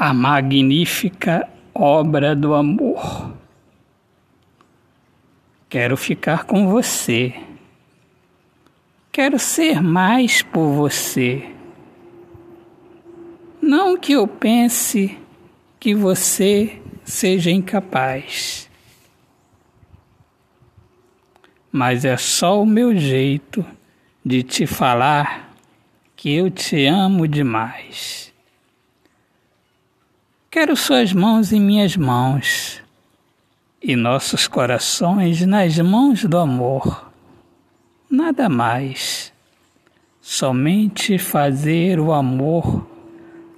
[0.00, 3.34] a magnífica obra do amor.
[5.68, 7.34] Quero ficar com você.
[9.10, 11.50] Quero ser mais por você.
[13.60, 15.18] Não que eu pense
[15.80, 18.70] que você seja incapaz,
[21.72, 23.66] mas é só o meu jeito
[24.24, 25.52] de te falar
[26.14, 28.27] que eu te amo demais.
[30.50, 32.82] Quero suas mãos em minhas mãos
[33.82, 37.12] e nossos corações nas mãos do amor.
[38.10, 39.30] Nada mais.
[40.22, 42.88] Somente fazer o amor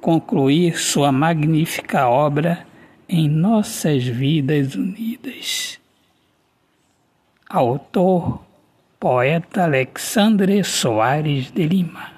[0.00, 2.66] concluir sua magnífica obra
[3.06, 5.78] em nossas vidas unidas.
[7.50, 8.40] Autor,
[8.98, 12.17] poeta Alexandre Soares de Lima